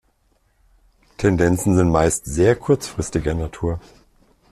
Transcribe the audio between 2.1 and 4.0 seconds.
sehr kurzfristiger Natur.